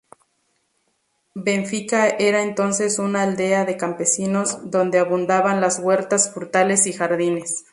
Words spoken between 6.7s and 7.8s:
y jardines.